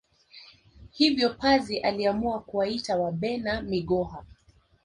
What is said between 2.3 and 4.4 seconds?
kuwaita Wabena Migoha